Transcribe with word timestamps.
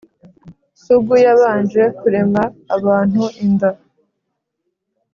sugu 0.81 1.13
yabanje 1.25 1.83
kurema 1.99 2.41
abantu 2.75 3.23
inda. 3.45 3.69